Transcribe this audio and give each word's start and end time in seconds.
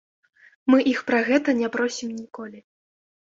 Мы 0.73 0.77
іх 0.93 0.99
пра 1.09 1.19
гэта 1.27 1.55
не 1.61 1.69
просім 1.77 2.09
ніколі. 2.21 2.59